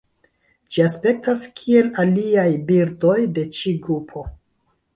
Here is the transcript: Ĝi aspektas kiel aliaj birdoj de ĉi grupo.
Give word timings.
Ĝi 0.75 0.79
aspektas 0.85 1.43
kiel 1.59 1.91
aliaj 2.05 2.47
birdoj 2.71 3.19
de 3.37 3.47
ĉi 3.59 3.75
grupo. 3.85 4.25